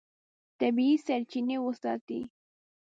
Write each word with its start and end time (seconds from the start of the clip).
طبیعي 0.59 0.95
سرچینې 1.05 1.57
وساتئ. 1.65 2.21